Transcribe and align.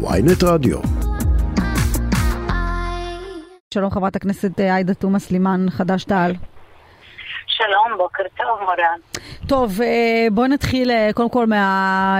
ויינט 0.00 0.42
רדיו. 0.44 0.78
שלום 3.74 3.90
חברת 3.90 4.16
הכנסת 4.16 4.60
אה, 4.60 4.74
עאידה 4.74 4.94
תומא 4.94 5.18
סלימאן, 5.18 5.66
חד"ש-תע"ל. 5.70 6.32
שלום, 7.46 7.98
בוקר 7.98 8.22
טוב, 8.36 8.60
מורן. 8.60 8.98
טוב, 9.46 9.82
אה, 9.82 10.26
בואי 10.32 10.48
נתחיל 10.48 10.90
אה, 10.90 11.10
קודם 11.14 11.30
כל 11.30 11.46
מה... 11.46 12.18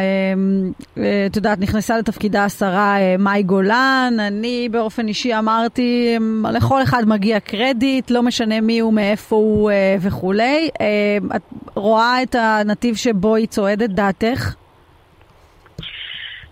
את 1.27 1.37
יודעת, 1.37 1.59
נכנסה 1.59 1.99
לתפקידה 1.99 2.45
השרה 2.45 2.96
מאי 3.19 3.43
גולן. 3.43 4.15
אני 4.19 4.69
באופן 4.69 5.09
אישי 5.09 5.39
אמרתי, 5.39 6.19
לכל 6.53 6.83
אחד 6.83 7.05
מגיע 7.07 7.41
קרדיט, 7.41 8.11
לא 8.11 8.23
משנה 8.23 8.61
מי 8.61 8.79
הוא, 8.79 8.93
מאיפה 8.93 9.37
הוא 9.37 9.71
וכולי. 10.01 10.71
את 11.37 11.43
רואה 11.75 12.23
את 12.23 12.35
הנתיב 12.35 12.97
שבו 12.97 13.35
היא 13.35 13.47
צועדת, 13.47 13.91
דעתך? 13.91 14.55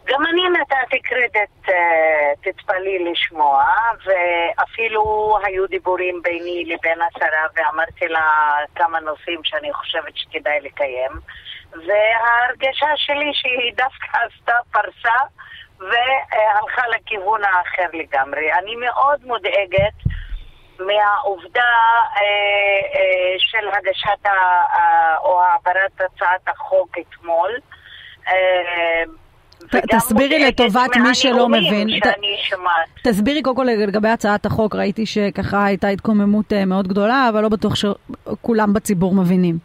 גם 0.07 0.27
אני 0.27 0.43
נתתי 0.49 0.99
קרדיט, 1.03 1.69
אה, 1.69 2.33
תתפלאי 2.41 2.99
לשמוע, 3.13 3.65
ואפילו 4.05 5.37
היו 5.45 5.67
דיבורים 5.67 6.23
ביני 6.23 6.65
לבין 6.65 6.99
השרה 7.03 7.47
ואמרתי 7.55 8.09
לה 8.09 8.57
כמה 8.75 9.01
נושאים 9.01 9.41
שאני 9.45 9.73
חושבת 9.73 10.17
שכדאי 10.17 10.61
לקיים, 10.61 11.11
וההרגשה 11.73 12.87
שלי 12.97 13.31
שהיא 13.35 13.73
דווקא 13.77 14.19
עשתה 14.27 14.53
פרסה 14.73 15.19
והלכה 15.79 16.89
לכיוון 16.89 17.45
האחר 17.45 17.89
לגמרי. 17.93 18.53
אני 18.53 18.77
מאוד 18.77 19.25
מודאגת 19.25 19.95
מהעובדה 20.79 21.73
אה, 22.17 22.21
אה, 22.95 23.35
של 23.39 23.69
הגשת 23.69 24.27
ה, 24.27 25.17
או 25.19 25.43
העברת 25.43 26.01
הצעת 26.01 26.49
החוק 26.49 26.99
אתמול. 26.99 27.59
אה, 28.29 29.03
תסבירי 29.91 30.39
לטובת 30.39 30.97
מי 30.97 31.15
שלא 31.15 31.49
מבין. 31.49 31.89
תסבירי 33.03 33.43
קודם 33.43 33.57
כל 33.57 33.65
לגבי 33.65 34.09
הצעת 34.09 34.47
החוק, 34.47 34.75
ראיתי 34.75 35.07
שככה 35.07 35.65
הייתה 35.65 35.89
התקוממות 35.89 36.53
אה, 36.53 36.65
מאוד 36.65 36.89
גדולה, 36.89 37.29
אבל 37.29 37.43
לא 37.43 37.49
בטוח 37.49 37.73
שכולם 37.75 38.73
בציבור 38.73 39.15
מבינים. 39.15 39.59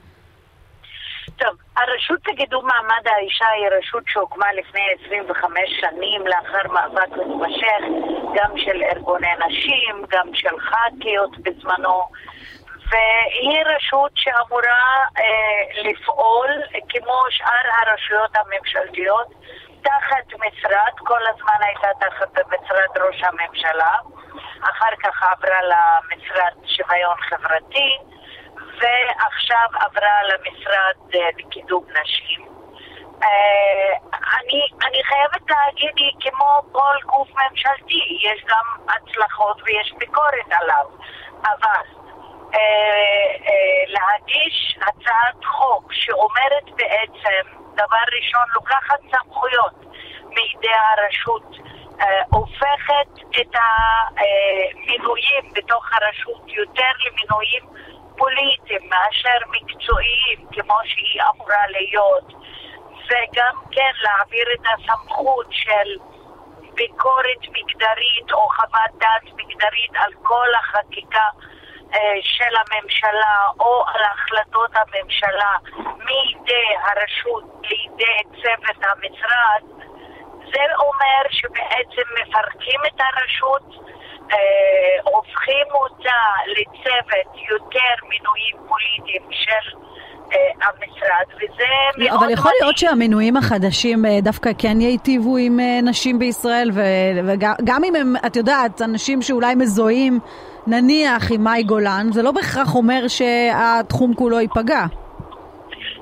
טוב, 1.37 1.55
הרשות 1.77 2.19
לקידום 2.27 2.65
מעמד 2.65 3.07
האישה 3.07 3.45
היא 3.47 3.67
רשות 3.77 4.03
שהוקמה 4.07 4.45
לפני 4.53 4.81
25 5.05 5.59
שנים 5.81 6.21
לאחר 6.27 6.73
מאבק 6.73 7.09
מתמשך, 7.11 7.81
גם 8.35 8.57
של 8.57 8.83
ארגוני 8.95 9.27
נשים, 9.47 10.05
גם 10.09 10.27
של 10.33 10.59
ח"כיות 10.59 11.37
בזמנו, 11.37 12.03
והיא 12.89 13.63
רשות 13.75 14.11
שאמורה 14.15 15.05
אה, 15.17 15.83
לפעול 15.83 16.49
כמו 16.89 17.19
שאר 17.29 17.67
הרשויות 17.81 18.31
הממשלתיות 18.35 19.27
תחת 19.83 20.27
משרד, 20.33 20.93
כל 20.97 21.27
הזמן 21.27 21.59
הייתה 21.61 21.87
תחת 21.99 22.39
משרד 22.47 22.97
ראש 23.07 23.23
הממשלה, 23.23 23.95
אחר 24.63 24.95
כך 25.03 25.23
עברה 25.23 25.59
למשרד 25.61 26.53
שוויון 26.65 27.17
חברתי, 27.29 27.97
ועכשיו 28.55 29.67
עברה 29.73 30.23
למשרד 30.23 31.15
אה, 31.15 31.29
לקידום 31.37 31.83
נשים. 32.01 32.41
אה, 33.23 33.93
אני, 34.39 34.61
אני 34.87 35.03
חייבת 35.03 35.49
להגיד, 35.49 35.93
היא 35.97 36.11
כמו 36.19 36.61
כל 36.71 36.97
גוף 37.05 37.27
ממשלתי, 37.29 38.19
יש 38.23 38.43
גם 38.45 38.85
הצלחות 38.89 39.61
ויש 39.65 39.93
ביקורת 39.97 40.51
עליו, 40.51 40.85
אבל 41.43 41.85
אה, 42.53 43.83
להגיש 43.87 44.70
הצעת 44.81 45.45
חוק 45.45 45.93
שאומרת 45.93 46.65
בעצם 46.75 47.43
דבר 47.73 48.05
ראשון, 48.17 48.45
לוקחת 48.55 48.99
סמכויות 49.11 49.73
מידי 50.29 50.75
הרשות, 50.89 51.57
אה, 52.01 52.21
הופכת 52.29 53.11
את 53.41 53.55
המינויים 53.55 55.53
בתוך 55.53 55.89
הרשות 55.93 56.43
יותר 56.47 56.91
למינויים 57.05 57.63
פוליטיים 58.17 58.89
מאשר 58.89 59.37
מקצועיים 59.49 60.47
כמו 60.51 60.77
שהיא 60.85 61.21
אמורה 61.33 61.67
להיות. 61.67 62.33
וגם 63.07 63.55
כן 63.71 63.91
להעביר 64.01 64.45
את 64.53 64.65
הסמכות 64.73 65.47
של 65.51 65.89
ביקורת 66.73 67.41
מגדרית 67.41 68.31
או 68.31 68.49
חוות 68.49 68.91
דעת 68.99 69.23
מגדרית 69.23 69.91
על 69.95 70.13
כל 70.23 70.47
החקיקה 70.59 71.25
של 72.21 72.53
הממשלה 72.61 73.37
או 73.59 73.83
על 73.87 74.01
החלטות 74.03 74.71
הממשלה 74.75 75.53
מידי 75.77 76.67
הרשות 76.85 77.43
לידי 77.63 78.41
צוות 78.41 78.77
המשרד, 78.83 79.61
זה 80.53 80.63
אומר 80.77 81.21
שבעצם 81.29 82.07
מפרקים 82.21 82.79
את 82.87 83.01
הרשות, 83.01 83.91
אה, 84.31 84.37
הופכים 85.03 85.67
אותה 85.73 86.21
לצוות 86.47 87.35
יותר 87.49 88.05
מינויים 88.09 88.55
פוליטיים 88.67 89.29
של 89.31 89.77
אה, 90.33 90.67
המשרד, 90.67 91.35
וזה 91.35 91.63
לא, 91.97 92.09
מאוד... 92.09 92.23
אבל 92.23 92.33
יכול 92.33 92.51
להיות 92.61 92.77
שהמינויים 92.77 93.37
החדשים 93.37 94.05
אה, 94.05 94.21
דווקא 94.21 94.49
כן 94.57 94.81
ייטיבו 94.81 95.37
עם 95.37 95.59
נשים 95.83 96.19
בישראל, 96.19 96.71
וגם 96.73 97.83
אם 97.83 97.95
הם, 97.95 98.13
את 98.25 98.35
יודעת, 98.35 98.81
אנשים 98.81 99.21
שאולי 99.21 99.55
מזוהים 99.55 100.19
נניח 100.67 101.31
עם 101.31 101.43
מאי 101.43 101.63
גולן, 101.63 102.07
זה 102.11 102.21
לא 102.21 102.31
בהכרח 102.31 102.75
אומר 102.75 103.07
שהתחום 103.07 104.13
כולו 104.13 104.39
ייפגע. 104.39 104.85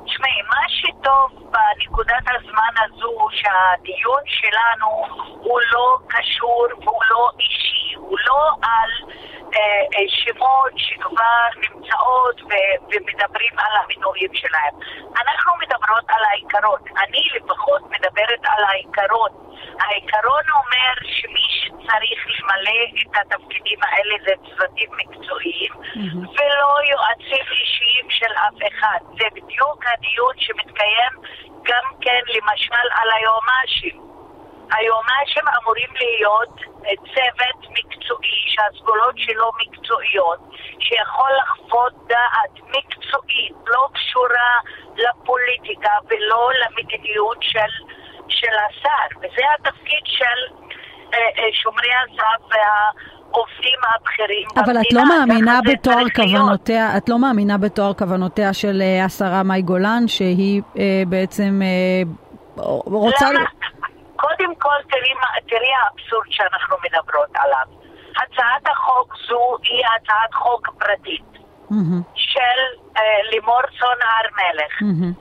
תשמעי, 0.06 0.42
מה 0.50 0.64
שטוב 0.68 1.52
בנקודת 1.52 2.26
הזמן 2.36 2.74
הזו 2.84 3.28
שהדיון 3.32 4.22
שלנו 4.26 4.90
הוא 5.40 5.60
לא 5.72 5.98
קשור 6.08 6.68
והוא 6.84 7.02
לא 7.12 7.30
אישי, 7.40 7.96
הוא 7.98 8.18
לא 8.28 8.42
על 8.62 8.92
אה, 9.56 9.60
אה, 9.96 10.06
שמות 10.10 10.72
שכבר 10.76 11.46
נמצאות 11.58 12.42
ו- 12.42 12.76
ומדברים 12.90 13.54
על 13.58 13.74
המינויים 13.84 14.34
שלהם. 14.34 14.74
אנחנו 15.22 15.52
מדברות 15.62 16.06
על 16.08 16.24
העיקרון. 16.32 16.80
אני 17.04 17.22
לפחות 17.36 17.82
מדברת 17.90 18.44
על 18.44 18.64
העיקרון. 18.64 19.30
העיקרון 19.80 20.44
אומר 20.60 20.94
שמי 21.04 21.39
שצריך 21.90 22.26
למלא 22.40 22.80
את 23.02 23.18
התפקידים 23.18 23.80
האלה 23.84 24.16
זה 24.26 24.34
צוותים 24.50 24.90
מקצועיים 24.98 25.74
mm-hmm. 25.74 26.30
ולא 26.30 26.72
יועצים 26.92 27.46
אישיים 27.60 28.06
של 28.10 28.32
אף 28.34 28.60
אחד. 28.72 29.00
זה 29.20 29.28
בדיוק 29.34 29.86
הדיון 29.88 30.34
שמתקיים 30.38 31.14
גם 31.64 31.86
כן 32.02 32.22
למשל 32.28 32.86
על 32.92 33.10
היועמ"שים. 33.16 34.02
היועמ"שים 34.72 35.44
אמורים 35.62 35.90
להיות 35.96 36.56
צוות 37.14 37.62
מקצועי 37.70 38.42
שהסגולות 38.48 39.16
שלו 39.18 39.52
מקצועיות, 39.62 40.40
שיכול 40.80 41.30
לחוות 41.38 41.94
דעת 42.08 42.56
מקצועית, 42.70 43.56
לא 43.68 43.88
קשורה 43.94 44.52
לפוליטיקה 44.96 45.92
ולא 46.08 46.50
למדיניות 46.62 47.38
של, 47.42 47.72
של 48.28 48.56
השר. 48.70 49.18
וזה 49.18 49.42
התפקיד 49.60 50.04
של 50.06 50.69
שומרי 51.54 51.90
הסף 51.94 52.46
וה... 52.52 53.02
העובדים 53.34 53.80
הבכירים 53.96 54.48
אבל 54.56 54.78
את 54.82 54.94
לא 54.94 55.04
מאמינה 55.06 55.60
בתואר 55.66 56.10
כוונותיה, 56.16 56.98
את 56.98 57.10
לא 57.10 57.20
מאמינה 57.20 57.58
בתואר 57.58 57.94
כוונותיה 57.94 58.54
של 58.54 58.82
אה, 58.82 59.06
השרה 59.06 59.44
מאי 59.44 59.62
גולן, 59.62 60.08
שהיא 60.08 60.62
אה, 60.80 61.04
בעצם 61.08 61.62
אה, 61.62 62.02
רוצה... 62.86 63.32
למה? 63.32 63.46
קודם 64.16 64.56
כל 64.56 64.80
תראי, 64.90 65.14
תראי 65.50 65.72
האבסורד 65.82 66.26
שאנחנו 66.30 66.76
מדברות 66.84 67.30
עליו. 67.36 67.68
הצעת 68.22 68.68
החוק 68.72 69.16
זו 69.28 69.58
היא 69.64 69.84
הצעת 69.96 70.34
חוק 70.34 70.68
פרטית 70.80 71.32
mm-hmm. 71.72 72.02
של 72.16 72.60
אה, 72.98 73.02
לימור 73.32 73.62
סון 73.80 74.00
הר 74.02 74.30
מלך. 74.38 74.74
Mm-hmm. 74.82 75.14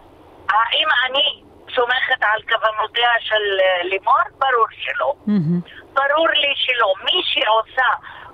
האם 0.52 0.88
אני 1.04 1.42
סומכת 1.74 2.20
על 2.20 2.40
כוונותיה 2.42 3.10
של 3.20 3.44
אה, 3.60 3.88
לימור? 3.88 4.22
ברור 4.38 4.66
שלא. 4.70 5.14
Mm-hmm. 5.26 5.77
ברור 5.92 6.28
לי 6.28 6.52
שלא. 6.56 6.92
מי 7.04 7.22
שעושה 7.24 7.88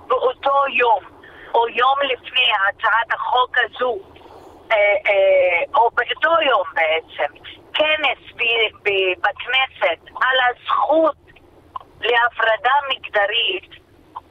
באותו 0.07 0.63
יום 0.69 1.03
או 1.53 1.69
יום 1.69 1.95
לפני 2.03 2.51
הצעת 2.67 3.13
החוק 3.13 3.57
הזו, 3.57 3.97
אה, 4.71 4.77
אה, 4.77 5.63
או 5.75 5.89
באותו 5.89 6.41
יום 6.41 6.63
בעצם, 6.73 7.33
כנס 7.73 8.33
בכנסת 9.21 9.99
על 10.21 10.37
הזכות 10.49 11.15
להפרדה 12.01 12.73
מגדרית, 12.89 13.85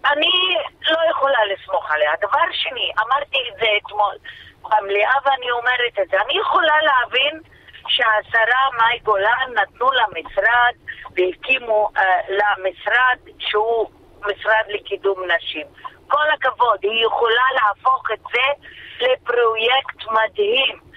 אני 0.07 0.57
לא 0.91 0.99
יכולה 1.11 1.39
לסמוך 1.45 1.91
עליה. 1.91 2.13
דבר 2.21 2.47
שני, 2.53 2.91
אמרתי 3.07 3.39
את 3.49 3.59
זה 3.61 3.67
אתמול 3.83 4.15
במליאה 4.63 5.15
ואני 5.25 5.51
אומרת 5.51 5.99
את 6.03 6.09
זה, 6.11 6.17
אני 6.21 6.39
יכולה 6.39 6.75
להבין 6.83 7.41
שהשרה 7.89 8.69
מאי 8.79 8.99
גולן 8.99 9.53
נתנו 9.55 9.91
למשרד 9.93 10.75
והקימו 11.17 11.91
uh, 11.97 12.01
למשרד 12.29 13.19
שהוא 13.39 13.91
משרד 14.21 14.65
לקידום 14.69 15.19
נשים. 15.37 15.67
כל 16.09 16.31
הכבוד, 16.35 16.79
היא 16.83 17.05
יכולה 17.07 17.45
להפוך 17.55 18.11
את 18.13 18.21
זה 18.33 18.67
לפרויקט 19.01 20.05
מדהים. 20.11 20.95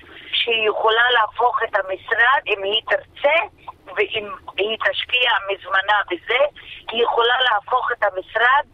שהיא 0.47 0.69
יכולה 0.69 1.11
להפוך 1.11 1.63
את 1.63 1.75
המשרד 1.75 2.41
אם 2.47 2.63
היא 2.63 2.81
תרצה 2.89 3.39
ואם 3.95 4.31
היא 4.57 4.77
תשקיע 4.89 5.31
מזמנה 5.49 5.99
בזה, 6.11 6.43
היא 6.91 7.03
יכולה 7.03 7.35
להפוך 7.51 7.91
את 7.91 8.03
המשרד 8.03 8.65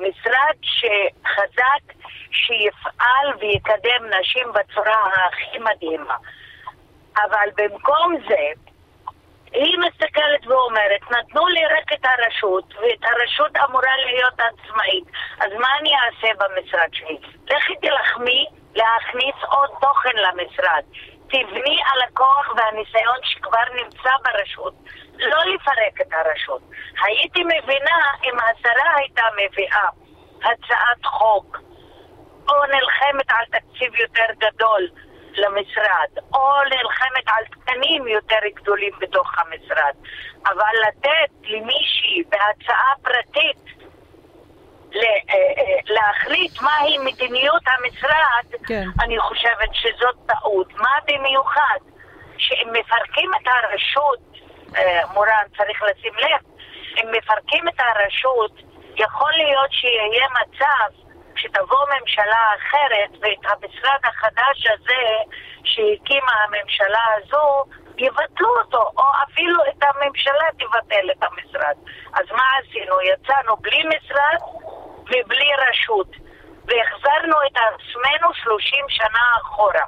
למשרד 0.00 0.56
אה, 0.56 0.62
שחזק, 0.62 1.84
שיפעל 2.34 3.34
ויקדם 3.40 4.10
נשים 4.20 4.48
בצורה 4.52 5.04
הכי 5.26 5.58
מדהימה. 5.58 6.16
אבל 7.16 7.48
במקום 7.56 8.16
זה, 8.28 8.46
היא 9.52 9.78
מסתכלת 9.78 10.46
ואומרת, 10.46 11.10
נתנו 11.10 11.46
לי 11.46 11.66
רק 11.66 11.92
את 11.92 12.04
הרשות, 12.04 12.74
ואת 12.74 13.04
הרשות 13.04 13.56
אמורה 13.56 13.96
להיות 13.96 14.34
עצמאית, 14.40 15.04
אז 15.40 15.52
מה 15.60 15.68
אני 15.80 15.90
אעשה 15.94 16.28
במשרד 16.38 16.88
שלי? 16.92 17.18
לכי 17.50 17.74
תלחמי 17.82 18.46
להכניס 18.74 19.34
עוד 19.48 19.70
תוכן 19.80 20.16
למשרד. 20.16 20.82
תבני 21.28 21.78
על 21.92 22.02
הכוח 22.08 22.54
והניסיון 22.56 23.18
שכבר 23.22 23.64
נמצא 23.74 24.10
ברשות. 24.24 24.74
לא 25.18 25.38
לפרק 25.44 26.00
את 26.00 26.12
הרשות. 26.12 26.62
הייתי 27.04 27.44
מבינה 27.44 27.98
אם 28.24 28.38
השרה 28.38 28.96
הייתה 28.96 29.22
מביאה 29.36 29.88
הצעת 30.38 31.04
חוק 31.04 31.58
או 32.48 32.54
נלחמת 32.64 33.30
על 33.30 33.44
תקציב 33.60 33.94
יותר 33.94 34.26
גדול 34.38 34.88
למשרד, 35.36 36.24
או 36.34 36.62
נלחמת 36.64 37.24
על 37.26 37.44
תקנים 37.44 38.08
יותר 38.08 38.38
גדולים 38.54 38.92
בתוך 39.00 39.32
המשרד. 39.38 39.94
אבל 40.46 40.72
לתת 40.88 41.30
למישהי 41.44 42.22
בהצעה 42.28 42.92
פרטית 43.02 43.64
אה, 44.96 45.00
אה, 45.30 45.78
להחליט 45.86 46.62
מהי 46.62 46.98
מדיניות 46.98 47.62
המשרד, 47.66 48.60
כן. 48.66 48.84
אני 49.00 49.18
חושבת 49.18 49.70
שזאת 49.72 50.16
טעות. 50.26 50.72
מה 50.74 50.98
במיוחד? 51.06 51.78
שאם 52.38 52.68
מפרקים 52.72 53.30
את 53.42 53.46
הרשות, 53.46 54.18
אה, 54.76 55.00
מורן 55.12 55.44
צריך 55.56 55.82
לשים 55.82 56.14
לב, 56.14 56.40
אם 56.98 57.08
מפרקים 57.12 57.68
את 57.68 57.80
הרשות, 57.80 58.52
יכול 58.96 59.32
להיות 59.32 59.72
שיהיה 59.72 60.26
מצב 60.40 61.03
שתבוא 61.44 61.84
ממשלה 62.00 62.44
אחרת 62.56 63.10
ואת 63.20 63.44
המשרד 63.44 64.00
החדש 64.04 64.66
הזה 64.72 65.02
שהקימה 65.64 66.32
הממשלה 66.44 67.04
הזו, 67.16 67.64
יבטלו 67.98 68.58
אותו, 68.58 68.90
או 68.96 69.04
אפילו 69.24 69.58
את 69.68 69.82
הממשלה 69.82 70.48
תבטל 70.58 71.10
את 71.10 71.22
המשרד. 71.22 71.76
אז 72.14 72.26
מה 72.30 72.44
עשינו? 72.58 72.96
יצאנו 73.00 73.56
בלי 73.56 73.82
משרד 73.84 74.38
ובלי 75.00 75.50
רשות, 75.68 76.10
והחזרנו 76.64 77.36
את 77.46 77.56
עצמנו 77.56 78.34
30 78.34 78.84
שנה 78.88 79.24
אחורה. 79.42 79.84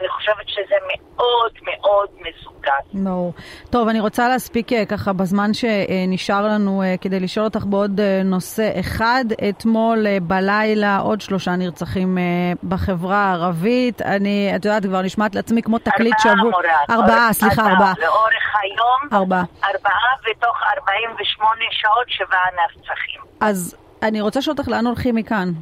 אני 0.00 0.08
חושבת 0.08 0.48
שזה 0.48 0.74
מאוד 0.86 1.52
מאוד 1.62 2.08
מסוכן. 2.20 2.56
No. 2.94 3.40
טוב, 3.70 3.88
אני 3.88 4.00
רוצה 4.00 4.28
להספיק 4.28 4.72
אה, 4.72 4.84
ככה 4.86 5.12
בזמן 5.12 5.54
שנשאר 5.54 6.46
לנו 6.46 6.82
אה, 6.82 6.94
כדי 7.00 7.20
לשאול 7.20 7.44
אותך 7.44 7.64
בעוד 7.64 8.00
אה, 8.00 8.22
נושא 8.24 8.80
אחד. 8.80 9.24
אתמול 9.48 10.06
בלילה 10.22 10.98
עוד 10.98 11.20
שלושה 11.20 11.56
נרצחים 11.56 12.18
בחברה 12.64 13.16
הערבית. 13.16 14.02
אני, 14.02 14.52
את 14.56 14.64
יודעת, 14.64 14.86
כבר 14.86 15.02
נשמעת 15.02 15.34
לעצמי 15.34 15.62
כמו 15.62 15.78
תקליט 15.78 16.18
שבוע. 16.18 16.32
ארבעה, 16.32 16.50
מורה. 16.50 17.02
ארבעה, 17.02 17.32
סליחה, 17.32 17.62
ארבעה. 17.62 17.92
לאורך 17.98 18.54
היום. 18.62 19.20
ארבעה. 19.20 19.44
ארבעה, 19.64 20.30
ותוך 20.30 20.56
48 20.78 21.60
שעות 21.70 22.06
שבעה 22.08 22.46
נרצחים. 22.52 23.20
אז 23.40 23.76
אני 24.02 24.20
רוצה 24.20 24.38
לשאול 24.38 24.56
אותך 24.58 24.68
לאן 24.68 24.86
הולכים 24.86 25.14
מכאן. 25.14 25.52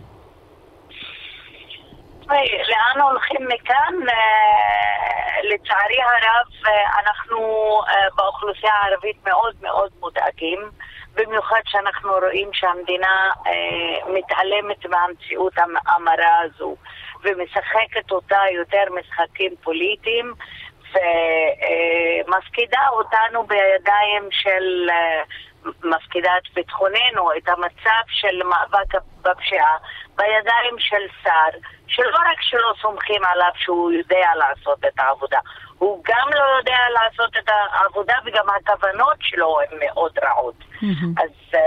לאן 2.28 3.00
הולכים 3.00 3.48
מכאן? 3.48 3.94
אה, 4.08 5.42
לצערי 5.42 6.02
הרב, 6.02 6.66
אה, 6.66 7.00
אנחנו 7.00 7.38
אה, 7.88 8.08
באוכלוסייה 8.16 8.72
הערבית 8.72 9.16
מאוד 9.26 9.54
מאוד 9.62 9.90
מודאגים, 10.00 10.70
במיוחד 11.14 11.60
שאנחנו 11.64 12.10
רואים 12.12 12.48
שהמדינה 12.52 13.30
מתעלמת 14.06 14.86
מהמציאות 14.86 15.52
המרה 15.86 16.38
הזו 16.40 16.76
ומשחקת 17.22 18.10
אותה 18.10 18.40
יותר 18.54 18.84
משחקים 19.00 19.54
פוליטיים 19.62 20.32
ומפקידה 22.26 22.88
אותנו 22.92 23.46
בידיים 23.46 24.28
של 24.30 24.88
מפקידה 25.84 26.30
את 26.38 26.54
ביטחוננו, 26.54 27.30
את 27.38 27.48
המצב 27.48 28.04
של 28.08 28.42
מאבק 28.42 29.00
בפשיעה 29.22 29.76
בידיים 30.16 30.78
של 30.78 31.06
שר, 31.22 31.58
שלא 31.86 32.16
רק 32.16 32.40
שלא 32.40 32.74
סומכים 32.82 33.24
עליו 33.24 33.50
שהוא 33.56 33.92
יודע 33.92 34.28
לעשות 34.36 34.84
את 34.84 34.98
העבודה, 34.98 35.38
הוא 35.78 36.02
גם 36.04 36.28
לא 36.34 36.44
יודע 36.58 36.78
לעשות 36.92 37.36
את 37.36 37.48
העבודה 37.48 38.14
וגם 38.24 38.46
הכוונות 38.50 39.16
שלו 39.20 39.58
הן 39.60 39.78
מאוד 39.80 40.18
רעות. 40.24 40.54
Mm-hmm. 40.58 41.22
אז 41.22 41.30
uh, 41.52 41.58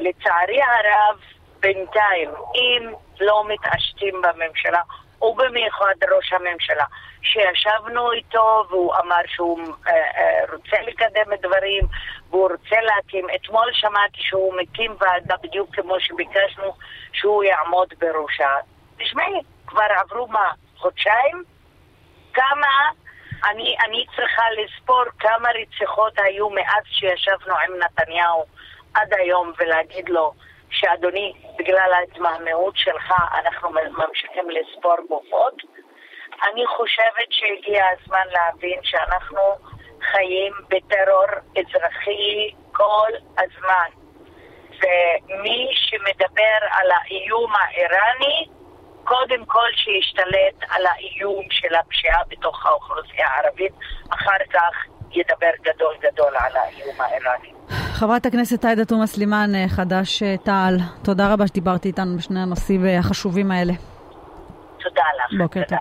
לצערי 0.00 0.60
הרב, 0.62 1.18
בינתיים, 1.60 2.30
אם 2.54 2.92
לא 3.20 3.44
מתעשתים 3.48 4.22
בממשלה, 4.22 4.80
ובמיוחד 5.22 5.94
ראש 6.16 6.32
הממשלה, 6.32 6.84
שישבנו 7.22 8.12
איתו 8.12 8.64
והוא 8.70 8.94
אמר 9.04 9.20
שהוא 9.26 9.58
uh, 9.58 9.88
uh, 9.88 10.52
רוצה 10.52 10.76
לקדם 10.86 11.34
דברים 11.42 11.84
והוא 12.30 12.50
רוצה 12.52 12.80
להקים. 12.80 13.26
אתמול 13.34 13.70
שמעתי 13.72 14.18
שהוא 14.20 14.54
מקים 14.56 14.96
ועדה 15.00 15.34
בדיוק 15.42 15.74
כמו 15.74 16.00
שביקשנו 16.00 16.74
שהוא 17.12 17.44
יעמוד 17.44 17.94
בראשה. 17.98 18.50
תשמעי, 18.98 19.40
כבר 19.66 19.86
עברו 19.96 20.26
מה, 20.26 20.50
חודשיים? 20.76 21.42
כמה, 22.34 22.90
אני, 23.50 23.76
אני 23.86 24.06
צריכה 24.16 24.42
לספור 24.50 25.02
כמה 25.18 25.48
רציחות 25.62 26.12
היו 26.18 26.50
מאז 26.50 26.82
שישבנו 26.84 27.54
עם 27.54 27.72
נתניהו 27.78 28.44
עד 28.94 29.14
היום 29.14 29.52
ולהגיד 29.58 30.08
לו 30.08 30.32
שאדוני, 30.70 31.32
בגלל 31.58 31.92
ההתמהמהות 31.92 32.76
שלך 32.76 33.14
אנחנו 33.34 33.70
ממשיכים 33.70 34.50
לספור 34.50 34.96
גופות. 35.08 35.54
אני 36.42 36.66
חושבת 36.66 37.28
שהגיע 37.30 37.84
הזמן 37.92 38.26
להבין 38.32 38.78
שאנחנו 38.82 39.42
חיים 40.00 40.52
בטרור 40.68 41.26
אזרחי 41.58 42.50
כל 42.72 43.10
הזמן. 43.38 43.90
ומי 44.82 45.68
שמדבר 45.72 46.58
על 46.70 46.90
האיום 46.90 47.52
האיראני, 47.54 48.46
קודם 49.04 49.44
כל 49.44 49.68
שישתלט 49.74 50.70
על 50.70 50.86
האיום 50.86 51.46
של 51.50 51.74
הפשיעה 51.74 52.22
בתוך 52.28 52.66
האוכלוסייה 52.66 53.28
הערבית, 53.28 53.72
אחר 54.10 54.44
כך 54.52 54.86
ידבר 55.10 55.50
גדול 55.62 55.96
גדול 56.00 56.36
על 56.36 56.56
האיום 56.56 57.00
האיראני. 57.00 57.55
חברת 57.96 58.26
הכנסת 58.26 58.64
עאידה 58.64 58.84
תומא 58.84 59.06
סלימאן, 59.06 59.54
אה, 59.54 59.68
חד"ש 59.68 60.22
אה, 60.22 60.36
תע"ל, 60.36 60.76
תודה 61.02 61.32
רבה 61.32 61.46
שדיברתי 61.46 61.88
איתנו 61.88 62.16
בשני 62.16 62.40
הנושאים 62.40 62.84
החשובים 62.98 63.50
האלה. 63.50 63.72
תודה 64.82 65.02
לך. 65.18 65.40
בוקר 65.40 65.62
טוב. 65.68 65.78